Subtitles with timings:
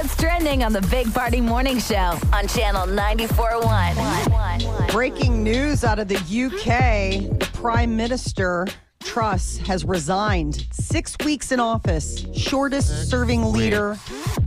[0.00, 4.90] Here's what's trending on the Big Party Morning Show on Channel 94.1.
[4.90, 7.28] Breaking news out of the UK.
[7.38, 8.66] The Prime Minister,
[9.00, 10.66] Truss, has resigned.
[10.72, 12.24] Six weeks in office.
[12.34, 13.98] Shortest serving leader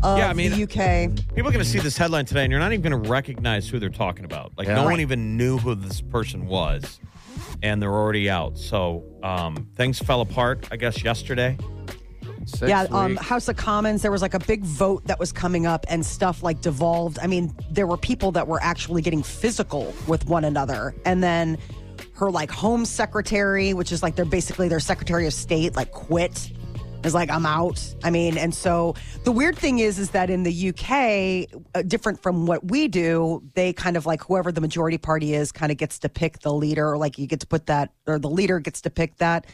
[0.02, 1.10] of Yeah, I mean- the UK.
[1.36, 3.70] People are going to see this headline today, and you're not even going to recognize
[3.70, 4.54] who they're talking about.
[4.58, 4.74] Like, Yeah.
[4.76, 7.00] no one even knew who this person was,
[7.62, 8.58] and they're already out.
[8.58, 11.58] So, um, things fell apart, I guess, yesterday.
[12.46, 13.16] Six yeah, um.
[13.16, 16.44] House of Commons, there was like a big vote that was coming up and stuff
[16.44, 17.20] like devolved.
[17.22, 20.96] I mean, there were people that were actually getting physical with one another.
[21.06, 21.58] And then
[22.16, 26.52] her like home secretary, which is like they're basically their secretary of state, like quit.
[27.04, 27.84] Is like I'm out.
[28.02, 32.24] I mean, and so the weird thing is, is that in the UK, uh, different
[32.24, 35.78] from what we do, they kind of like whoever the majority party is, kind of
[35.78, 36.98] gets to pick the leader.
[36.98, 39.46] Like you get to put that, or the leader gets to pick that.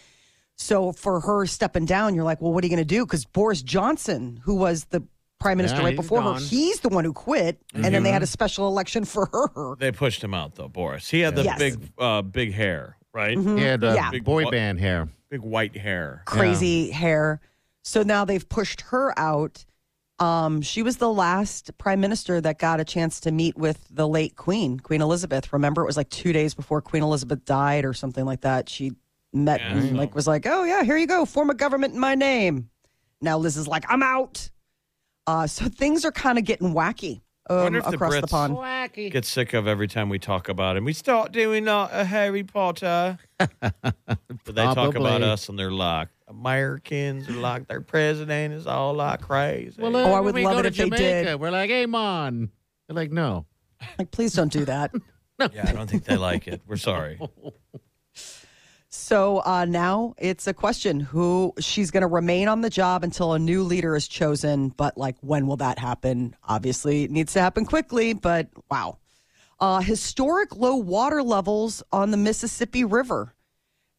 [0.62, 3.06] So for her stepping down, you're like, well, what are you going to do?
[3.06, 5.02] Because Boris Johnson, who was the
[5.40, 8.12] prime minister Yeah, right he's before her, he's the one who quit, and then they
[8.12, 9.76] had a special election for her.
[9.78, 11.10] They pushed him out, though, Boris.
[11.10, 11.58] He had the Yes.
[11.58, 13.38] big, uh, big hair, right?
[13.40, 14.12] He had uh, Yeah.
[14.12, 15.08] Big boy wa- band hair.
[15.30, 16.24] Big white hair.
[16.26, 17.40] Crazy hair.
[17.84, 19.64] So now they've pushed her out.
[20.20, 24.06] Um, she was the last prime minister that got a chance to meet with the
[24.10, 25.54] late Queen, Queen Elizabeth.
[25.54, 28.68] Remember, it was like two days before Queen Elizabeth died or something like that.
[28.68, 28.92] She
[29.34, 31.94] met Yeah, and so- like was like, "Oh yeah, here you go, form a government
[31.94, 32.70] in my name."
[33.22, 34.50] Now Liz is like, "I'm out."
[35.28, 38.30] Uh, so things are kind of getting wacky um, wonder if the across the, Brits-
[38.30, 38.56] pond.
[38.58, 39.12] Wacky.
[39.12, 40.86] Get sick of every time we talk about him.
[40.86, 43.18] We start doing uh, a Harry Potter.
[43.38, 43.84] but
[44.46, 49.22] they talk about us, and they're like, Americans are like, their president is all like
[49.22, 49.80] crazy.
[49.82, 51.40] Well, Oh, uh, I when would we love go it to if they Jamaica, did.
[51.40, 52.50] We're like, hey, man.
[52.88, 53.46] They're like, no.
[54.00, 54.94] Like, please don't do that.
[54.94, 55.48] No.
[55.54, 56.62] Yeah, I don't think they like it.
[56.68, 57.18] We're sorry.
[58.92, 63.34] So uh, now it's a question who she's going to remain on the job until
[63.34, 64.70] a new leader is chosen.
[64.70, 66.36] But like, when will that happen?
[66.44, 68.14] Obviously, it needs to happen quickly.
[68.14, 68.98] But wow,
[69.60, 73.36] uh, historic low water levels on the Mississippi River,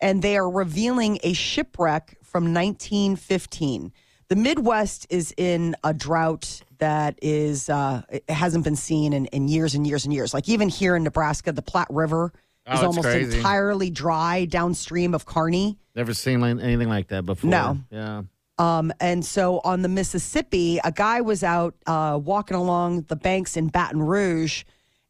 [0.00, 3.92] and they are revealing a shipwreck from 1915.
[4.26, 9.76] The Midwest is in a drought that is uh, hasn't been seen in, in years
[9.76, 10.34] and years and years.
[10.34, 12.32] Like even here in Nebraska, the Platte River
[12.66, 13.37] Oh, is it's almost crazy.
[13.37, 15.78] entirely dry downstream of Kearney.
[15.94, 17.50] Never seen anything like that before.
[17.50, 17.78] No.
[17.91, 18.22] Yeah.
[18.59, 23.56] Um, and so on the Mississippi, a guy was out uh, walking along the banks
[23.56, 24.65] in Baton Rouge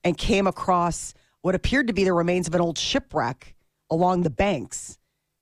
[0.04, 3.54] and came across what appeared to be the remains of an old shipwreck
[3.90, 4.98] along the banks.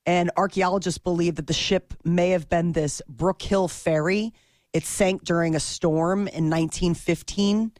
[0.06, 4.32] And archaeologists believe that the ship may have been this Brook Hill ferry.
[4.72, 7.72] It sank during a storm in 1915.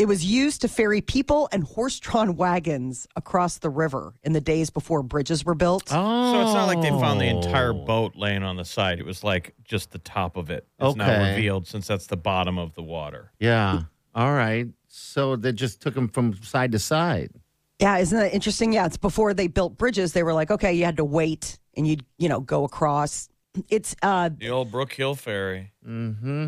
[0.00, 4.40] It was used to ferry people and horse drawn wagons across the river in the
[4.40, 5.88] days before bridges were built.
[5.90, 6.32] Oh.
[6.32, 8.98] So it's not like they found the entire boat laying on the side.
[8.98, 10.66] It was like just the top of it.
[10.78, 11.30] It's now Okay.
[11.34, 13.30] revealed since that's the bottom of the water.
[13.38, 13.82] Yeah.
[14.14, 14.68] All right.
[14.88, 17.30] So they just took them from side to side.
[17.78, 18.72] Yeah, isn't that interesting?
[18.72, 20.14] Yeah, it's before they built bridges.
[20.14, 23.28] They were like, okay, you had to wait and you'd, you know, go across.
[23.68, 25.72] It's uh The old Brook Hill Ferry.
[25.86, 26.46] Mm-hmm.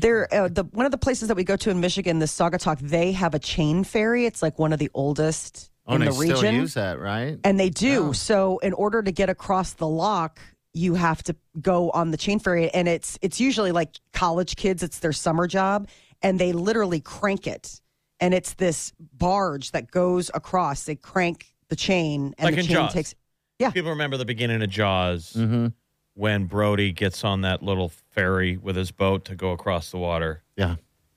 [0.00, 2.78] There uh, the one of the places that we go to in Michigan, the Saugatuck,
[2.80, 4.26] they have a chain ferry.
[4.26, 7.38] It's like one of the oldest Oh, in and the they still use that, right?
[7.44, 8.08] And they do.
[8.08, 8.12] Oh.
[8.12, 10.40] So in order to get across the lock,
[10.72, 14.82] you have to go on the chain ferry and it's it's usually like college kids,
[14.82, 15.88] it's their summer job
[16.22, 17.80] and they literally crank it.
[18.18, 20.84] And it's this barge that goes across.
[20.84, 22.92] They crank the chain and Like the in chain Jaws.
[22.92, 23.14] takes
[23.58, 23.70] Yeah.
[23.70, 25.68] People remember the beginning of Jaws Mm-hmm.
[26.16, 30.42] When Brody gets on that little ferry with his boat to go across the water.
[30.56, 30.76] Yeah.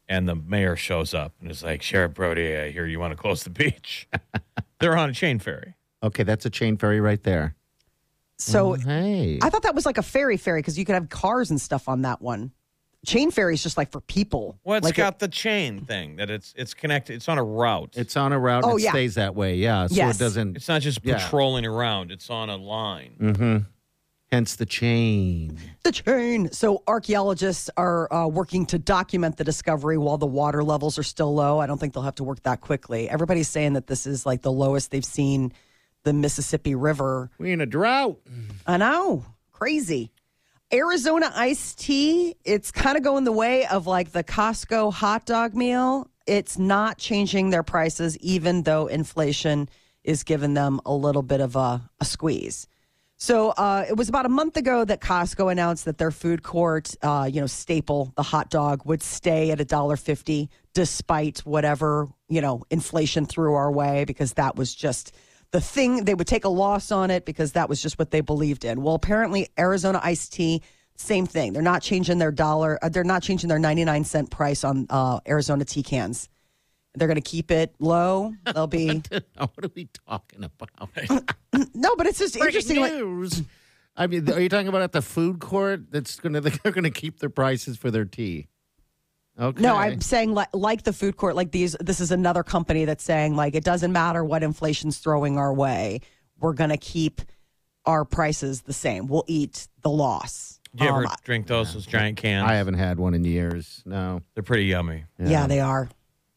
[0.10, 3.18] And the mayor shows up and is like, Sheriff Brody, I hear you want to
[3.18, 4.08] close the beach.
[4.80, 5.76] They're on a chain ferry.
[6.04, 7.56] Okay, that's a chain ferry right there.
[8.38, 9.40] So Hey.
[9.42, 11.88] I thought that was like a ferry ferry because you could have cars and stuff
[11.90, 12.52] on that one.
[13.06, 14.60] Chain ferry is just like for people.
[14.66, 17.14] Well, it's like got it- the chain thing that it's it's connected.
[17.16, 17.94] It's on a route.
[17.96, 18.64] it's on a route.
[18.66, 18.92] Oh, and it yeah.
[18.92, 19.56] stays that way.
[19.56, 19.88] Yeah.
[19.88, 20.16] So Yes.
[20.18, 20.58] it doesn't.
[20.58, 21.18] it's not just Yeah.
[21.18, 22.12] patrolling around.
[22.12, 23.16] It's on a line.
[23.20, 23.58] Mm-hmm.
[24.32, 25.58] Hence the chain.
[25.84, 26.52] the chain.
[26.52, 31.34] So archaeologists are uh, working to document the discovery while the water levels are still
[31.34, 31.60] low.
[31.60, 33.10] I don't think they'll have to work that quickly.
[33.10, 35.52] Everybody's saying that this is like the lowest they've seen
[36.04, 37.32] the Mississippi River.
[37.40, 38.20] We in a drought.
[38.68, 40.12] I know, crazy.
[40.72, 45.56] Arizona iced tea, it's kind of going the way of like the Costco hot dog
[45.56, 46.08] meal.
[46.28, 49.68] It's not changing their prices, even though inflation
[50.04, 52.68] is giving them a little bit of a, a squeeze.
[53.22, 56.96] So uh, it was about a month ago that Costco announced that their food court,
[57.02, 62.08] uh, you know, staple, the hot dog, would stay at a dollar fifty, despite whatever
[62.30, 65.14] you know inflation threw our way, because that was just
[65.52, 66.06] the thing.
[66.06, 68.82] They would take a loss on it because that was just what they believed in.
[68.82, 70.62] Well, apparently Arizona iced tea,
[70.96, 71.52] same thing.
[71.52, 72.80] They're not changing their dollar.
[72.82, 76.30] Uh, they're not changing their ninety nine cent price on uh, Arizona tea cans.
[76.96, 78.34] They're going to keep it low.
[78.54, 78.88] They'll be
[79.38, 80.90] what are we talking about?
[81.74, 82.82] no, but it's just interesting.
[82.82, 83.44] Like, news.
[83.96, 85.92] I mean, are you talking about at the food court?
[85.92, 88.48] That's gonna they're gonna keep their prices for their tea.
[89.40, 89.62] Okay.
[89.62, 91.76] No, I'm saying like like the food court, like these.
[91.80, 96.00] This is another company that's saying like it doesn't matter what inflation's throwing our way,
[96.40, 97.22] we're gonna keep
[97.86, 99.08] our prices the same.
[99.08, 100.60] We'll eat the loss.
[100.76, 102.48] Do you ever Um, drink those, those giant cans?
[102.48, 103.82] I haven't had one in years.
[103.86, 104.22] No.
[104.36, 105.06] They're pretty yummy.
[105.18, 105.48] yeah.
[105.48, 105.90] they are.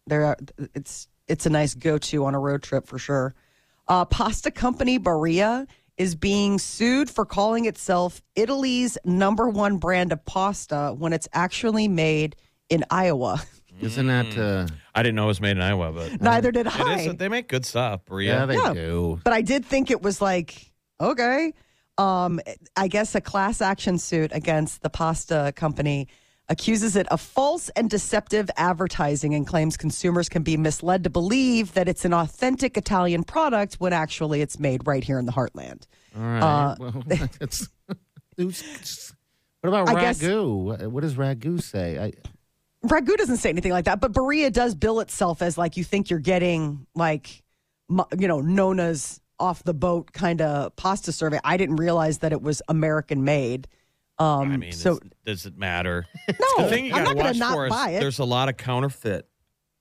[0.06, 0.36] They're
[0.74, 3.34] it's it's a nice go to on a road trip for sure.
[3.88, 5.66] Uh, pasta company Barilla
[5.96, 11.86] is being sued for calling itself Italy's number one brand of pasta when it's actually
[11.88, 12.34] made
[12.70, 13.42] in Iowa.
[13.80, 14.36] Isn't that?
[14.38, 17.00] Uh, I didn't know it was made in Iowa, but Neither did it I.
[17.00, 17.16] is.
[17.16, 18.26] They make good stuff, Barilla.
[18.26, 18.72] yeah, they Yeah.
[18.74, 19.20] do.
[19.24, 21.52] But I did think it was like, okay.
[21.98, 22.40] Um,
[22.76, 26.08] I guess a class action suit against the pasta company
[26.48, 31.72] accuses it of false and deceptive advertising and claims consumers can be misled to believe
[31.74, 35.86] that it's an authentic Italian product when actually it's made right here in the heartland.
[36.16, 36.42] All right.
[36.42, 37.68] Uh, well, that's,
[38.36, 39.14] who's-
[39.60, 40.88] what about I guess- ragu?
[40.90, 41.98] What does ragu say?
[41.98, 42.12] I,
[42.84, 46.10] Ragu doesn't say anything like that, but Barilla does bill itself as like you think
[46.10, 47.44] you're getting like,
[47.88, 51.38] you know, Nona's off the boat kind of pasta survey.
[51.44, 53.68] I didn't realize that it was American made.
[54.22, 56.06] Um, I mean, so does, does it matter?
[56.28, 58.00] No, the thing you I'm got to not gonna not for is buy it.
[58.00, 59.26] there's a lot of counterfeit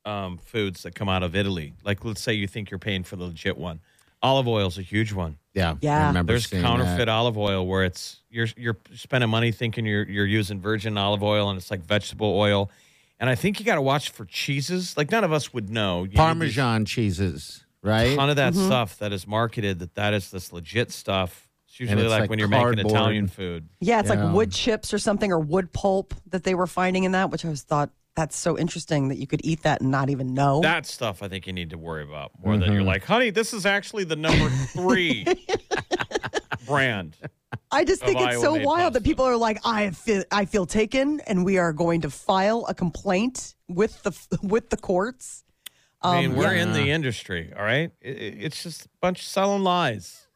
[0.05, 1.73] um, foods that come out of Italy.
[1.83, 3.79] Like, let's say you think you're paying for the legit one.
[4.23, 5.37] Olive oil is a huge one.
[5.53, 5.75] yeah.
[5.81, 6.03] Yeah.
[6.05, 7.09] I remember There's seeing counterfeit that.
[7.09, 11.49] olive oil where it's you're you're spending money thinking you're you're using virgin olive oil
[11.49, 12.69] and it's like vegetable oil.
[13.19, 14.95] And I think you got to watch for cheeses.
[14.97, 15.99] Like none of us would know.
[15.99, 18.15] You need these- Parmesan cheeses, right?
[18.15, 18.65] ton of that Mm-hmm.
[18.67, 21.47] stuff that is marketed that that is this legit stuff.
[21.71, 22.79] It's usually it's like, like when you're making.
[22.79, 23.69] Italian food.
[23.79, 24.25] Yeah, it's Yeah.
[24.25, 27.45] like wood chips or something or wood pulp that they were finding in that, which
[27.45, 30.59] I was thought that's so interesting that you could eat that and not even know.
[30.59, 32.73] That stuff I think you need to worry about more than Mm-hmm.
[32.73, 35.25] you're like, honey, this is actually the number three
[36.65, 37.15] brand.
[37.71, 40.65] I just think it's so Iowa-made wild that people are like, I feel, I feel
[40.65, 45.43] taken, and we are going to file a complaint with the with the courts.
[46.01, 46.63] I mean, Um, we're yeah.
[46.63, 47.91] in the industry, all right?
[48.01, 50.27] It- it- it's just a bunch of selling lies.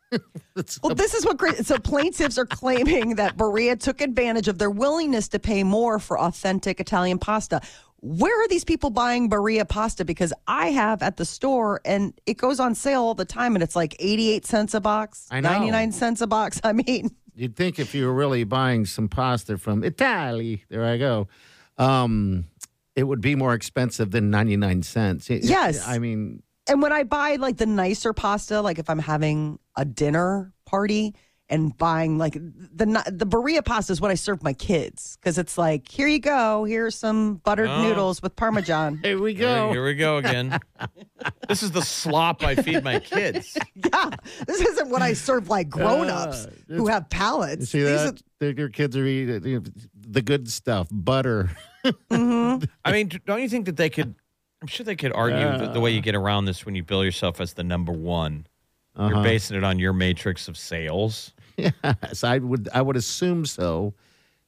[0.84, 1.66] Well, this is what great.
[1.66, 6.20] So plaintiffs are claiming that Barilla took advantage of their willingness to pay more for
[6.20, 7.62] authentic Italian pasta.
[8.02, 10.06] Where are these people buying Barilla pasta?
[10.06, 13.64] Because I have at the store, and it goes on sale all the time, and
[13.64, 15.50] it's like eighty-eight cents a box, I know.
[15.50, 16.62] ninety-nine cents a box.
[16.64, 20.98] I mean, You'd think if you were really buying some pasta from Italy, there I
[20.98, 21.28] go,
[21.78, 22.46] um,
[22.96, 25.30] it would be more expensive than 99 cents.
[25.30, 25.86] It- it- Yes.
[25.86, 29.86] I mean, And when I buy like the nicer pasta, like if I'm having a
[29.86, 31.14] dinner party
[31.48, 35.60] and buying like the the Barilla pasta is what I serve my kids because it's
[35.60, 37.84] like here you go, here's some buttered Oh.
[37.84, 38.98] noodles with parmesan.
[39.04, 39.72] here we Here, go.
[39.72, 40.58] here we go again.
[41.48, 43.56] this is the slop I feed my kids.
[43.76, 44.10] yeah,
[44.48, 47.70] this isn't what I serve like grown ups Uh, who have You palates.
[47.70, 48.22] see These that?
[48.40, 51.52] The- Your kids are eating the good stuff, butter.
[52.10, 52.58] I
[52.92, 54.16] mean, don't you think that they could?
[54.62, 57.04] I'm sure they could argue that the way you get around this when you bill
[57.04, 58.48] yourself as the number one,
[58.96, 59.10] Uh-huh.
[59.14, 61.34] you're basing it on your matrix of sales.
[61.58, 62.68] Yes, I would.
[62.74, 63.94] I would assume so.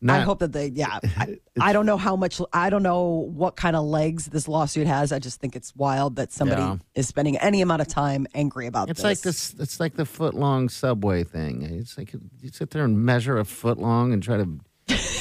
[0.10, 1.00] I hope that they, yeah.
[1.18, 3.02] I, I don't know how much, I don't know
[3.34, 5.14] what kind of legs this lawsuit has.
[5.14, 6.78] I just think it's wild that somebody Yeah.
[6.96, 9.04] is spending any amount of time angry about It's this.
[9.06, 9.56] like this.
[9.58, 11.62] It's like the foot long subway thing.
[11.64, 14.50] It's like you sit there and measure a foot long and try to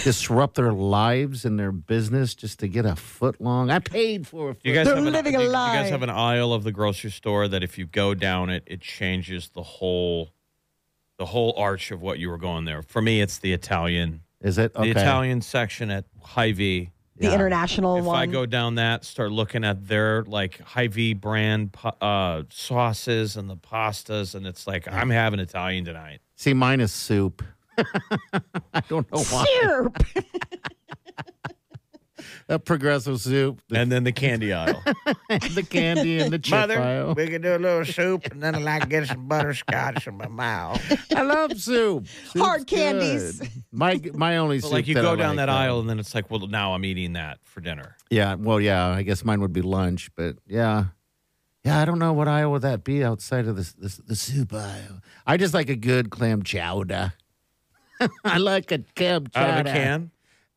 [0.06, 3.70] disrupt their lives and their business just to get a foot long.
[3.70, 4.62] I paid for a foot.
[4.64, 7.10] You guys They're have an, a you, you guys have an aisle of the grocery
[7.10, 10.30] store that if you go down it, it changes the whole,
[11.18, 12.82] the whole arch of what you were going there.
[12.82, 14.84] For me, it's the Italian, Is it the?
[14.84, 16.92] Italian section at Hy-Vee.
[17.16, 18.16] the international If one.
[18.16, 23.56] I go down that, start looking at their like Hy-Vee brand uh, sauces and the
[23.56, 26.20] pastas, and it's like I'm having Italian tonight.
[26.36, 27.42] See, mine is soup.
[28.75, 29.45] I don't know why.
[29.61, 29.97] Syrup.
[32.49, 34.80] That Progresso soup, And then the candy aisle.
[35.28, 37.09] the candy and the chip aisle.
[37.09, 40.16] Mother, we can do a little soup, and then I like get some butterscotch in
[40.16, 40.80] my mouth.
[41.14, 42.06] I love soup.
[42.06, 43.40] Soup's Hard candies.
[43.40, 43.50] good.
[43.73, 45.80] My my only But soup like you that go I down like, that uh, aisle
[45.80, 47.97] and then it's like, well, now I'm eating that for dinner.
[48.11, 48.87] Yeah, well, yeah.
[48.88, 50.85] I guess mine would be lunch, but yeah,
[51.64, 51.80] yeah.
[51.80, 55.00] I don't know what aisle would that be outside of the the, the soup aisle.
[55.26, 57.12] I just like a good clam chowder.
[58.25, 60.11] I like a clam chowder Out of a can.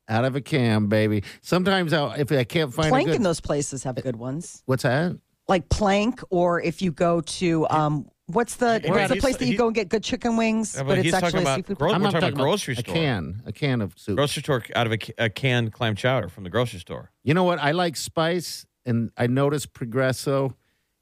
[0.07, 1.23] Out of a can, baby.
[1.41, 4.63] Sometimes I'll, if I can't find Plank a good, in those places have good ones.
[4.65, 5.17] what's that?
[5.47, 9.37] Like Plank, or if you go to um, what's the Wait, what's the he's- place
[9.37, 10.73] that you he- go and get good chicken wings?
[10.75, 11.77] Yeah, but but he's it's talking actually a about seafood.
[11.77, 12.93] gro- I'm we're not talking about grocery a store.
[12.95, 14.15] can, a can of soup.
[14.15, 17.11] Grocery store out of a, ca- a canned clam chowder from the grocery store.
[17.23, 17.59] You know what?
[17.59, 20.55] I like spice, and I noticed Progresso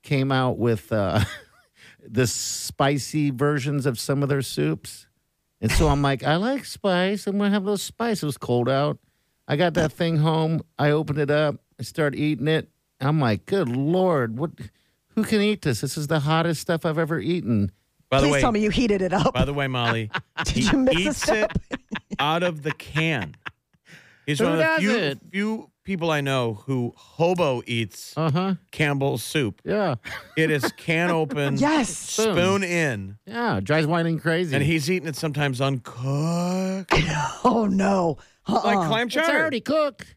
[0.03, 1.24] came out with uh,
[2.06, 5.06] the spicy versions of some of their soups.
[5.61, 7.25] And so I'm like, I like spice.
[7.27, 8.21] I'm going to have a little spice.
[8.21, 8.99] It was cold out.
[9.47, 10.61] I got that thing home.
[10.77, 11.55] I opened it up.
[11.79, 12.69] I start eating it.
[12.99, 14.51] I'm like, good Lord, what?
[15.15, 15.81] Who can eat this?
[15.81, 17.71] This is the hottest stuff I've ever eaten.
[18.09, 19.33] By the Please way, tell me you heated it up.
[19.33, 20.09] by the way, Molly,
[20.43, 21.51] Did he you miss a eats step?
[21.71, 21.79] it
[22.19, 23.35] out of the can.
[24.25, 25.19] He's Who one of the does few, it?
[25.31, 28.53] few people I know who hobo eats Uh huh.
[28.72, 29.62] Campbell's soup.
[29.63, 29.96] Yeah.
[30.36, 31.89] It is can open, yes.
[31.89, 33.62] spoon in, Yeah.
[33.63, 34.53] Drives whining crazy.
[34.53, 36.94] and he's eating it sometimes uncooked,
[37.46, 38.17] Oh no.
[38.46, 38.62] Uh-uh.
[38.63, 39.22] like clam chowder.
[39.22, 39.39] It's chowder.
[39.39, 40.15] already cooked.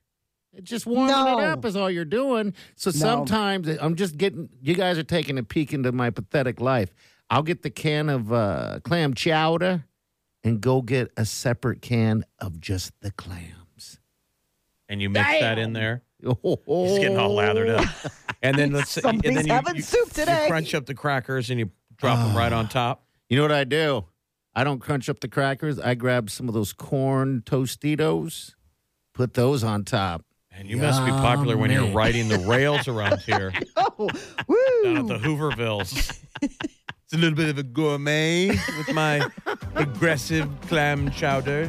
[0.55, 1.39] It's just warming No.
[1.39, 2.53] it up is all you're doing.
[2.75, 4.49] So sometimes I'm just getting.
[4.61, 6.93] You guys are taking a peek into my pathetic life.
[7.31, 9.85] I'll get the can of uh, clam chowder
[10.43, 13.55] and go get a separate can of just the clams.
[14.91, 16.03] And you mix that in there.
[16.27, 17.87] Oh, He's getting all lathered up,
[18.43, 20.43] and then let's and then you, having you- soup today.
[20.43, 23.07] You crunch up the crackers and you drop them right on top.
[23.31, 24.05] You know what I do?
[24.55, 25.79] I don't crunch up the crackers.
[25.79, 28.55] I grab some of those corn Tostitos,
[29.15, 30.25] put those on top.
[30.53, 34.49] And you must be popular when you're riding the rails around here Oh, down at
[34.49, 35.07] woo.
[35.07, 36.21] the Hoovervilles.
[36.43, 39.27] it's a little bit of a gourmet with my
[39.77, 41.69] aggressive clam chowder.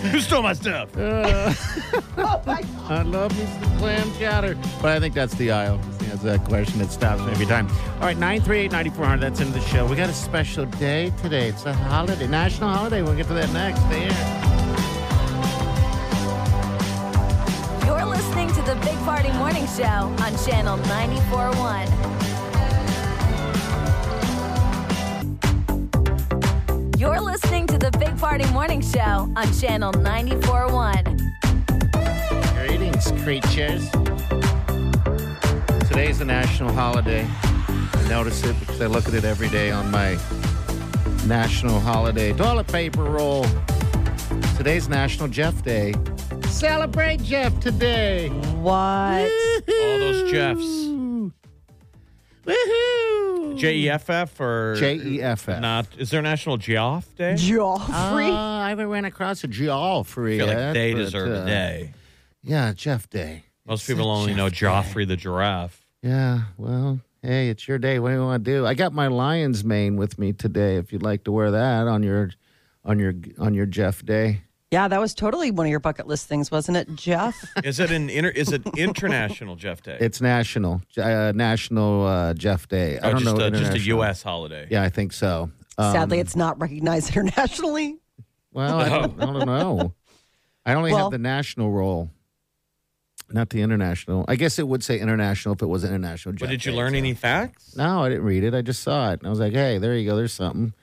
[0.12, 0.88] Who stole my stuff?
[0.96, 2.90] Oh my God.
[2.90, 4.56] I love me some clam chowder.
[4.80, 5.78] But I think that's the aisle.
[6.00, 7.68] That's that question that stops me every time.
[7.96, 9.20] All right, 938 9400.
[9.20, 9.86] That's into the show.
[9.86, 11.48] We got a special day today.
[11.48, 13.02] It's a holiday, national holiday.
[13.02, 13.80] We'll get to that next.
[13.82, 14.10] Stay here.
[17.86, 22.29] You're listening to the Big Party Morning Show on Channel 94.1.
[27.00, 31.16] You're listening to the Big Party Morning Show on Channel 94.1.
[32.54, 33.88] Greetings, creatures.
[35.88, 37.26] Today's a national holiday.
[37.26, 40.18] I notice it because I look at it every day on my
[41.26, 43.46] national holiday toilet paper roll.
[44.58, 45.94] Today's National Jeff Day.
[46.50, 48.28] Celebrate Jeff today.
[48.28, 48.76] What?
[48.76, 49.30] All
[49.66, 50.60] those Jeffs.
[52.44, 52.99] Woohoo!
[53.60, 55.60] J E F F or J E F F.
[55.60, 57.34] Not is there National Geoff Day?
[57.34, 58.30] Joffrey?
[58.30, 61.42] Uh, I haven't ran across a Geoffrey I feel yet, like they but, deserve uh,
[61.42, 61.92] a day.
[62.42, 63.44] Yeah, Jeff Day.
[63.66, 64.90] Most It's people only know Jeff Day.
[64.92, 65.86] Joffrey the giraffe.
[66.02, 67.98] Yeah, well, hey, it's your day.
[67.98, 68.66] What do you want to do?
[68.66, 70.76] I got my lion's mane with me today.
[70.76, 72.30] If you'd like to wear that on your
[72.84, 74.42] on your on your Jeff Day.
[74.70, 77.44] Yeah, that was totally one of your bucket list things, wasn't it, Jeff?
[77.64, 79.96] Is it an inter, is it international Jeff Day?
[80.00, 82.98] It's national, uh, national uh, Jeff Day.
[82.98, 83.44] I Oh, don't just know.
[83.46, 83.78] a, just a.
[83.80, 84.22] U.S.
[84.22, 84.68] holiday.
[84.70, 85.50] Yeah, I think so.
[85.76, 87.98] Um, Sadly, it's not recognized internationally.
[88.52, 89.94] Well, I don't, I don't know.
[90.64, 92.10] I only Well- have the national role,
[93.32, 94.24] not the international.
[94.28, 96.34] I guess it would say international if it was international.
[96.34, 97.76] Jeff But did you Day, learn so- any facts?
[97.76, 98.54] No, I didn't read it.
[98.54, 100.16] I just saw it, and I was like, "Hey, there you go.
[100.16, 100.74] There's something."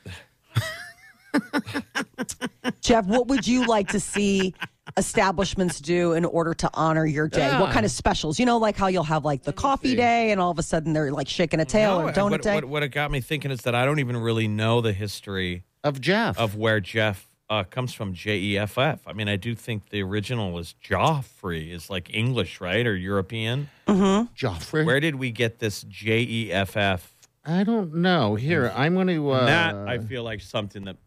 [2.82, 4.54] Jeff, what would you like to see
[4.96, 7.58] establishments do in order to honor your day?
[7.60, 8.40] What kind of specials?
[8.40, 10.94] You know, like how you'll have like the coffee day and all of a sudden
[10.94, 12.56] they're like shaking a tail No, or donut what, day.
[12.56, 15.64] What, what it got me thinking is that I don't even really know the history
[15.84, 16.38] Of Jeff.
[16.40, 18.14] of where Jeff uh, comes from.
[18.14, 19.00] J E F F.
[19.08, 23.70] I mean, I do think the original was Joffrey, is like English, right, or European.
[23.88, 24.86] Joffrey.
[24.86, 27.14] Where did we get this J E F F?
[27.46, 28.36] I don't know.
[28.36, 29.30] Here, I'm going to.
[29.32, 30.98] Uh, That I feel like something that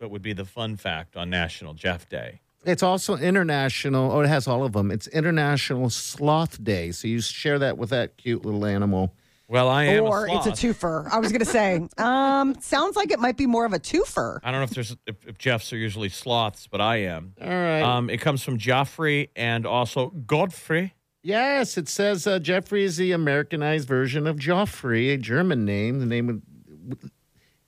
[0.00, 2.40] that would be the fun fact on National Jeff Day.
[2.64, 4.10] It's also international.
[4.12, 4.90] Oh, it has all of them.
[4.90, 6.90] It's International Sloth Day.
[6.90, 9.14] So you share that with that cute little animal.
[9.48, 10.80] Well, I am or a it's a sloth.
[10.80, 11.08] twofer.
[11.12, 14.40] I was going to say, um, sounds like it might be more of a twofer.
[14.42, 17.34] I don't know if there's if, if Jeffs are usually sloths, but I am.
[17.40, 17.82] All right.
[17.82, 20.94] Um, it comes from Joffrey and also Godfrey.
[21.22, 26.00] yes, it says uh, Jeffrey is the Americanized version of Joffrey, a German name.
[26.00, 27.10] The name of,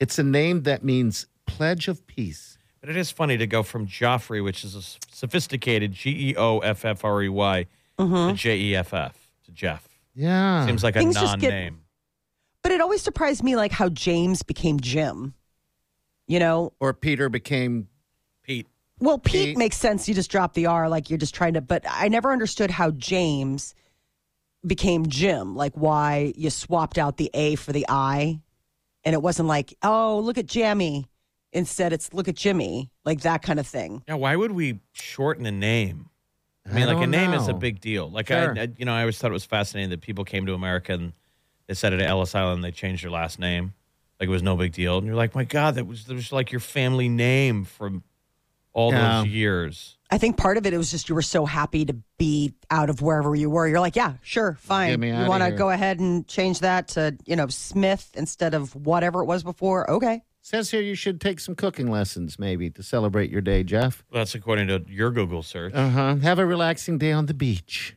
[0.00, 2.58] it's a name that means pledge of peace.
[2.80, 6.60] But it is funny to go from Joffrey, which is a sophisticated G E O
[6.60, 7.66] F F R E Y,
[7.98, 8.30] mm-hmm.
[8.30, 9.88] to J E F F to Jeff.
[10.14, 10.64] Yeah.
[10.64, 11.80] Seems like a Things just get- non-name.
[12.62, 15.34] But it always surprised me like how James became Jim.
[16.26, 17.88] You know, or Peter became
[18.42, 18.66] Pete.
[19.00, 19.56] Well, Pete, Pete.
[19.56, 20.08] makes sense.
[20.08, 21.62] You just drop the R, like you're just trying to.
[21.62, 23.74] But I never understood how James
[24.66, 25.56] became Jim.
[25.56, 28.40] Like why you swapped out the A for the I,
[29.04, 31.08] and it wasn't like, oh, look at Jammy.
[31.52, 34.02] Instead, it's look at Jimmy, like that kind of thing.
[34.06, 36.10] Yeah, why would we shorten a name?
[36.66, 38.10] I mean, I like a don't name is a big deal.
[38.10, 38.54] Like Sure.
[38.58, 40.92] I, I, you know, I always thought it was fascinating that people came to America
[40.92, 41.14] and
[41.66, 42.62] they said it at Ellis Island.
[42.62, 43.72] They changed their last name,
[44.20, 44.98] like it was no big deal.
[44.98, 48.02] And you're like, my God, that was that was like your family name from
[48.74, 49.22] all Yeah.
[49.22, 49.96] those years.
[50.10, 52.90] I think part of it, it was just you were so happy to be out
[52.90, 53.66] of wherever you were.
[53.66, 55.00] You're like, yeah, sure, Get fine.
[55.00, 58.74] me You want to go ahead and change that to, you know, Smith instead of
[58.74, 59.90] whatever it was before?
[59.90, 60.22] Okay.
[60.48, 64.02] Says here you should take some cooking lessons maybe to celebrate your day, Jeff.
[64.10, 65.74] That's according to your Google search.
[65.74, 66.16] Uh huh.
[66.22, 67.96] Have a relaxing day on the beach.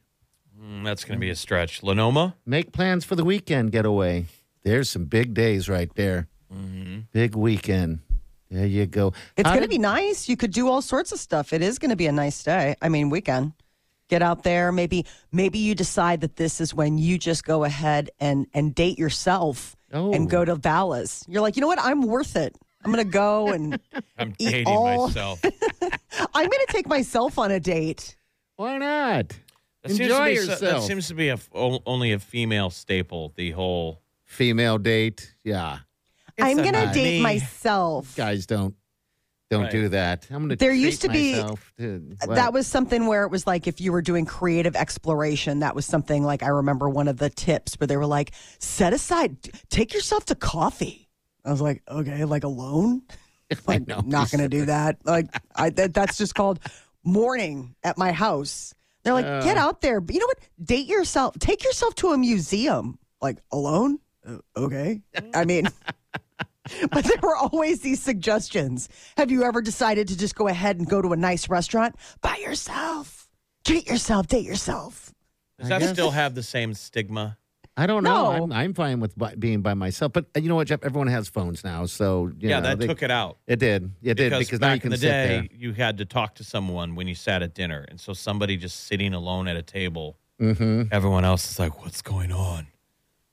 [0.62, 1.81] Mm, that's going to be a stretch.
[1.81, 2.36] Lenoma.
[2.46, 4.25] Make plans for the weekend getaway.
[4.63, 6.27] There's some big days right there.
[7.13, 8.00] Big weekend.
[8.50, 9.13] There you go.
[9.38, 10.27] It's How going to be nice.
[10.27, 11.53] You could do all sorts of stuff.
[11.53, 12.75] It is going to be a nice day.
[12.81, 13.53] I mean, weekend.
[14.10, 14.74] Get out there.
[14.74, 19.00] Maybe maybe you decide that this is when you just go ahead and and date
[19.00, 20.13] yourself Oh.
[20.13, 20.45] and go oh.
[20.45, 21.25] to Vallis.
[21.27, 21.79] You're like, you know what?
[21.79, 22.55] I'm worth it.
[22.83, 23.79] I'm going to go and
[24.17, 25.41] I'm Eat dating all- myself.
[26.33, 28.15] I'm going to take myself on a date.
[28.55, 29.29] Why not?
[29.83, 32.69] That seems to Enjoy be so- that seems to be a, o- only a female
[32.69, 33.33] staple.
[33.36, 35.36] The whole Female date.
[35.43, 35.79] Yeah.
[36.39, 37.21] I'm going to date me.
[37.21, 38.15] myself.
[38.15, 38.74] Guys don't
[39.51, 39.72] don't Right.
[39.72, 40.25] do that.
[40.31, 42.36] I'm gonna There treat used to be- myself to- what?
[42.36, 45.86] That was something where it was like if you were doing creative exploration, that was
[45.86, 49.38] something like I remember one of the tips where they were like, set aside,
[49.70, 51.10] take yourself to coffee.
[51.46, 53.03] I was like, okay, like alone?
[53.67, 54.01] Like, know.
[54.05, 55.00] not going to do that.
[55.03, 56.62] Like, I, that, that's just called
[57.03, 58.74] morning at my house.
[59.03, 60.00] They're like, get out there.
[60.00, 60.38] But you know what?
[60.63, 61.38] Date yourself.
[61.38, 62.98] Take yourself to a museum.
[63.22, 64.00] Like, alone?
[64.25, 65.01] Uh, okay.
[65.34, 65.67] I mean,
[66.91, 68.88] but there were always these suggestions.
[69.18, 72.38] Have you ever decided to just go ahead and go to a nice restaurant by
[72.38, 73.27] yourself?
[73.65, 75.13] Treat yourself, date yourself.
[75.60, 77.38] does I that guess- still have the same stigma?
[77.77, 78.34] I don't know.
[78.36, 78.43] No.
[78.43, 80.84] I'm, I'm fine with by, being by myself, but uh, you know what, Jeff?
[80.84, 83.38] Everyone has phones now, so you yeah, know, that they- took it out.
[83.47, 83.89] It did.
[84.04, 85.47] It did because, because now back you can in the sit day, there.
[85.58, 88.88] you had to talk to someone when you sat at dinner, and so somebody just
[88.88, 90.84] sitting alone at a table, Mm-hmm.
[90.91, 92.67] everyone else is like, "What's going on?"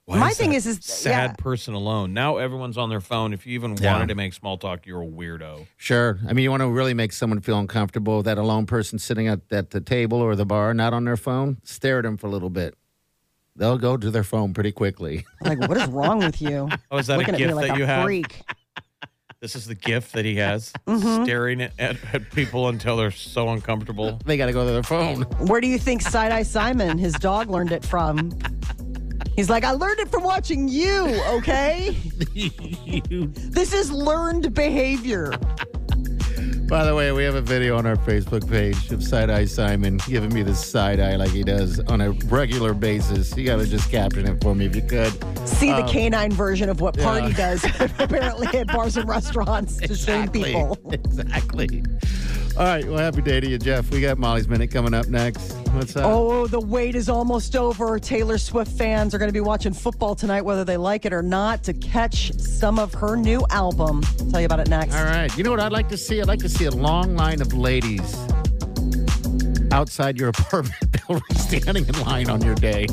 [0.09, 1.33] Why My is thing that is- is- sad yeah.
[1.37, 2.15] person alone.
[2.15, 3.35] Now everyone's on their phone.
[3.35, 3.93] If you even Yeah.
[3.93, 5.67] wanted to make small talk, you're a weirdo.
[5.77, 6.19] Sure.
[6.27, 8.23] I mean, you want to really make someone feel uncomfortable.
[8.23, 11.59] That alone person sitting at, at the table or the bar, not on their phone,
[11.63, 12.75] stare at them for a little bit.
[13.55, 15.27] They'll go to their phone pretty quickly.
[15.43, 16.71] Like, what is wrong with you?
[16.91, 18.05] Oh, is that Looking a at me gift like that a you have?
[18.05, 18.43] freak.
[19.41, 21.23] This is the gift that he has, Mm-hmm.
[21.23, 24.19] staring at, at, at people until they're so uncomfortable.
[24.25, 25.23] They got to go to their phone.
[25.47, 28.31] Where do you think Side Eye Simon, his dog, learned it from?
[29.39, 31.97] He's like, I learned it from watching you, okay?
[32.35, 35.31] This is learned behavior.
[36.67, 39.99] By the way, we have a video on our Facebook page of Side Eye Simon
[40.09, 43.37] giving me the side eye like he does on a regular basis.
[43.37, 45.13] You got to just caption it for me if you could.
[45.49, 47.37] See the canine version of what Party Um, yeah.
[47.37, 47.65] does
[48.01, 50.77] apparently at bars and restaurants to shame people.
[50.93, 51.85] Exactly.
[52.57, 52.85] All right.
[52.85, 53.91] Well, happy day to you, Jeff.
[53.91, 55.53] We got Molly's Minute coming up next.
[55.69, 56.05] What's up?
[56.07, 57.99] Oh, the wait is almost over.
[58.01, 61.23] Taylor Swift fans are going to be watching football tonight, whether they like it or
[61.23, 64.03] not, to catch some of her new album.
[64.31, 64.95] tell you about it next.
[64.97, 65.35] All right.
[65.37, 66.21] You know what I'd like to see?
[66.21, 68.17] I'd like to see a long line of ladies
[69.71, 70.75] outside your apartment
[71.07, 72.87] building standing in line on your day.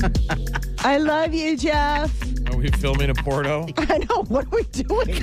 [0.80, 2.10] I love you, Jeff.
[2.50, 3.68] Are we filming a porto?
[3.76, 4.24] I know.
[4.24, 5.22] What are we doing?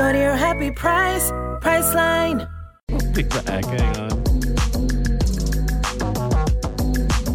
[0.00, 2.48] Go to your happy price, Priceline.
[2.88, 3.66] We'll be back.
[3.66, 4.08] Hang on.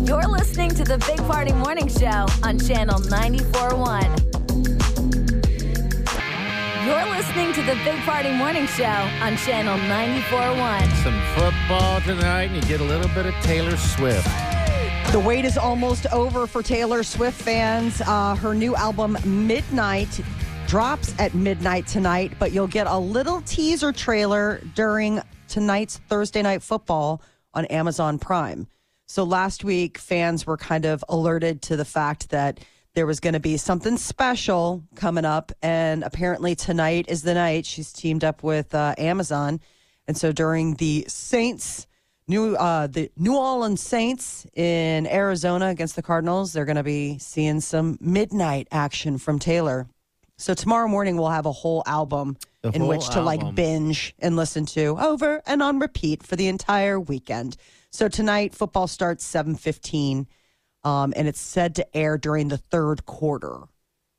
[0.08, 4.17] You're listening to the Big Party Morning Show on Channel 94.1.
[6.88, 8.84] You're listening to the Big Party Morning Show
[9.21, 10.91] on Channel 94.1.
[11.04, 14.28] Some football tonight, and you get a little bit of Taylor Swift.
[15.12, 18.01] The wait is almost over for Taylor Swift fans.
[18.01, 20.19] Uh, her new album, Midnight,
[20.67, 26.63] drops at midnight tonight, but you'll get a little teaser trailer during tonight's Thursday Night
[26.63, 27.21] Football
[27.54, 28.67] on Amazon Prime.
[29.06, 32.60] So last week, fans were kind of alerted to the fact that
[32.95, 35.51] there was going to be something special coming up.
[35.62, 37.65] And apparently, tonight is the night.
[37.65, 39.60] She's teamed up with uh, Amazon.
[40.08, 41.86] And so during the Saints,
[42.28, 46.54] New uh, the New Orleans Saints in Arizona against the Cardinals.
[46.54, 49.88] They're going to be seeing some midnight action from Taylor.
[50.38, 54.13] So tomorrow morning we'll have a whole album The in whole which to like binge
[54.19, 57.56] and listen to over and on repeat for the entire weekend.
[57.91, 60.28] So tonight football starts seven fifteen,
[60.84, 63.62] um, and it's said to air during the third quarter.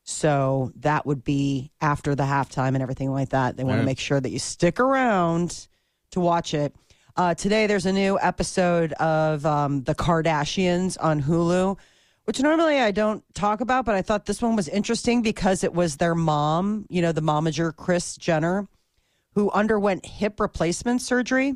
[0.04, 3.56] So that would be after the halftime and everything like that.
[3.56, 5.68] They want to make sure that you stick around
[6.12, 6.74] to watch it.
[7.16, 11.76] Uh, today, there's a new episode of um, The Kardashians on Hulu,
[12.26, 15.72] which normally I don't talk about, but I thought this one was interesting because it
[15.72, 18.68] was their mom, you know, the momager, Kris Jenner,
[19.34, 21.54] who underwent hip replacement surgery.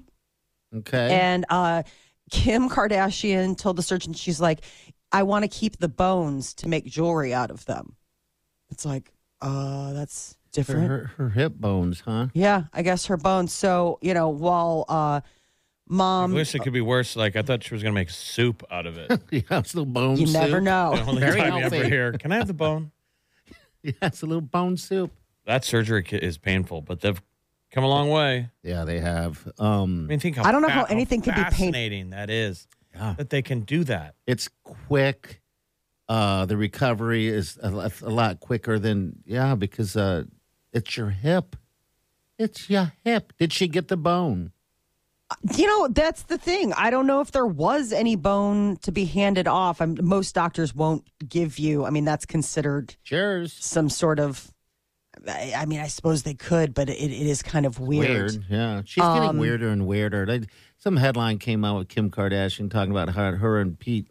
[0.74, 1.10] Okay.
[1.10, 1.82] And uh,
[2.30, 4.60] Kim Kardashian told the surgeon, she's like,
[5.10, 7.96] I want to keep the bones to make jewelry out of them.
[8.70, 10.88] It's like, uh, that's her, different.
[10.88, 12.28] her, her hip bones, huh?
[12.32, 13.52] Yeah, I guess her bones.
[13.52, 15.22] So, you know, while uh,
[15.90, 17.16] I wish it could be worse.
[17.16, 19.10] Like I thought she was gonna make soup out of it.
[19.30, 20.20] yeah, it's a little bone soup.
[20.26, 20.40] you soup.
[20.42, 20.94] never know.
[20.94, 21.88] The only Very time you ever healthy.
[21.90, 22.92] hear, "Can I have the bone?"
[23.82, 25.10] Yeah, it's a little bone soup.
[25.46, 27.20] That surgery is painful, but they've
[27.72, 28.50] come a long way.
[28.62, 29.50] Yeah, they have.
[29.58, 32.10] I Um, mean, think how I don't know fa- how anything could be pain- fascinating
[32.10, 33.14] that is Yeah.
[33.16, 34.16] that they can do that.
[34.26, 35.40] it's quick.
[36.10, 40.24] Uh, the recovery is a, a lot quicker than yeah, because uh,
[40.72, 41.56] it's your hip.
[42.38, 43.32] It's your hip.
[43.38, 44.52] Did she get the bone?
[45.56, 46.72] You know, that's the thing.
[46.72, 49.80] I don't know if there was any bone to be handed off.
[49.80, 53.52] I'm, most doctors won't give you, I mean, that's considered Cheers.
[53.52, 54.50] some sort of,
[55.28, 58.44] I, I mean, I suppose they could, but it, it is kind of weird.
[58.50, 60.26] Yeah, she's Um, getting weirder and weirder.
[60.26, 60.40] They,
[60.78, 64.08] some headline came out with Kim Kardashian talking about how her and Pete